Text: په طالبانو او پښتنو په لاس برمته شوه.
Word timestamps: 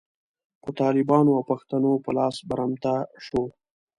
په 0.63 0.69
طالبانو 0.79 1.31
او 1.37 1.43
پښتنو 1.51 1.91
په 2.03 2.11
لاس 2.17 2.35
برمته 2.49 2.93
شوه. 3.25 3.45